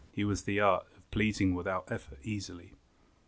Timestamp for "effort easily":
1.91-2.73